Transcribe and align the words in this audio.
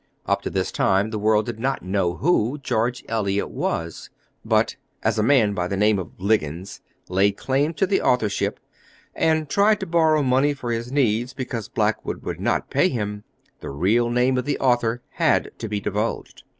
Up 0.25 0.41
to 0.41 0.49
this 0.49 0.71
time 0.71 1.11
the 1.11 1.19
world 1.19 1.45
did 1.45 1.59
not 1.59 1.83
know 1.85 2.15
who 2.15 2.57
George 2.57 3.03
Eliot 3.07 3.51
was; 3.51 4.09
but 4.43 4.75
as 5.03 5.19
a 5.19 5.21
man 5.21 5.53
by 5.53 5.67
the 5.67 5.77
name 5.77 5.99
of 5.99 6.19
Liggins 6.19 6.81
laid 7.07 7.37
claim 7.37 7.75
to 7.75 7.85
the 7.85 8.01
authorship, 8.01 8.59
and 9.13 9.47
tried 9.47 9.79
to 9.79 9.85
borrow 9.85 10.23
money 10.23 10.55
for 10.55 10.71
his 10.71 10.91
needs 10.91 11.33
because 11.33 11.69
Blackwood 11.69 12.23
would 12.23 12.39
not 12.39 12.71
pay 12.71 12.89
him, 12.89 13.25
the 13.59 13.69
real 13.69 14.09
name 14.09 14.39
of 14.39 14.45
the 14.45 14.57
author 14.57 15.03
had 15.11 15.51
to 15.59 15.69
be 15.69 15.79
divulged. 15.79 16.45